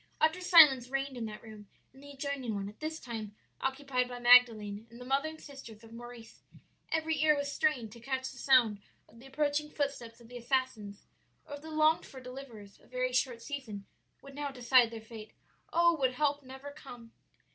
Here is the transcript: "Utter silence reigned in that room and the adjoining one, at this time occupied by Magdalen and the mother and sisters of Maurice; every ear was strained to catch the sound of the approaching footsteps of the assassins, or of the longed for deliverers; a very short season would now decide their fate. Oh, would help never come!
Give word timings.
"Utter 0.19 0.41
silence 0.41 0.89
reigned 0.89 1.15
in 1.15 1.25
that 1.25 1.43
room 1.43 1.67
and 1.93 2.01
the 2.01 2.09
adjoining 2.09 2.55
one, 2.55 2.67
at 2.67 2.79
this 2.79 2.99
time 2.99 3.35
occupied 3.59 4.07
by 4.09 4.17
Magdalen 4.17 4.87
and 4.89 4.99
the 4.99 5.05
mother 5.05 5.29
and 5.29 5.39
sisters 5.39 5.83
of 5.83 5.93
Maurice; 5.93 6.41
every 6.91 7.21
ear 7.21 7.35
was 7.35 7.51
strained 7.51 7.91
to 7.91 7.99
catch 7.99 8.31
the 8.31 8.39
sound 8.39 8.79
of 9.07 9.19
the 9.19 9.27
approaching 9.27 9.69
footsteps 9.69 10.19
of 10.19 10.27
the 10.27 10.37
assassins, 10.37 11.05
or 11.45 11.53
of 11.53 11.61
the 11.61 11.69
longed 11.69 12.07
for 12.07 12.19
deliverers; 12.19 12.79
a 12.79 12.87
very 12.87 13.13
short 13.13 13.43
season 13.43 13.85
would 14.23 14.33
now 14.33 14.49
decide 14.49 14.89
their 14.89 15.01
fate. 15.01 15.33
Oh, 15.71 15.95
would 15.99 16.13
help 16.13 16.41
never 16.41 16.71
come! 16.71 17.11